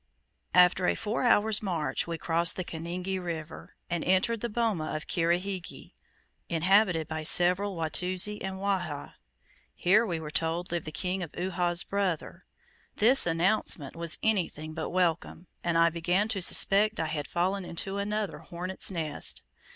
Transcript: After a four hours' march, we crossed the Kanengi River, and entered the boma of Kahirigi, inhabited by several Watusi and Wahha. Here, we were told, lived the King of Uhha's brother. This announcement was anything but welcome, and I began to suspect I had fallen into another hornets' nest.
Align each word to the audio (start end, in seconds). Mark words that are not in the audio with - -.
After 0.55 0.87
a 0.87 0.95
four 0.95 1.21
hours' 1.25 1.61
march, 1.61 2.07
we 2.07 2.17
crossed 2.17 2.55
the 2.55 2.63
Kanengi 2.63 3.19
River, 3.19 3.75
and 3.87 4.03
entered 4.03 4.41
the 4.41 4.49
boma 4.49 4.95
of 4.95 5.05
Kahirigi, 5.05 5.93
inhabited 6.49 7.07
by 7.07 7.21
several 7.21 7.75
Watusi 7.75 8.41
and 8.43 8.55
Wahha. 8.57 9.13
Here, 9.75 10.03
we 10.03 10.19
were 10.19 10.31
told, 10.31 10.71
lived 10.71 10.87
the 10.87 10.91
King 10.91 11.21
of 11.21 11.31
Uhha's 11.33 11.83
brother. 11.83 12.45
This 12.95 13.27
announcement 13.27 13.95
was 13.95 14.17
anything 14.23 14.73
but 14.73 14.89
welcome, 14.89 15.45
and 15.63 15.77
I 15.77 15.91
began 15.91 16.27
to 16.29 16.41
suspect 16.41 16.99
I 16.99 17.05
had 17.05 17.27
fallen 17.27 17.63
into 17.63 17.99
another 17.99 18.39
hornets' 18.39 18.89
nest. 18.89 19.43